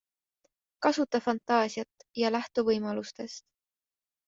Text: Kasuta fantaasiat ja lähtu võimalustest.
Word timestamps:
Kasuta 0.85 1.21
fantaasiat 1.25 2.07
ja 2.23 2.33
lähtu 2.39 2.65
võimalustest. 2.73 3.49